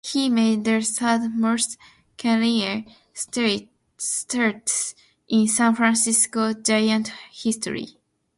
He 0.03 0.29
made 0.29 0.63
the 0.63 0.81
third 0.81 1.35
most 1.35 1.77
career 2.17 2.85
starts 3.13 4.95
in 5.27 5.47
San 5.47 5.75
Francisco 5.75 6.53
Giants 6.53 7.11
history. 7.31 7.97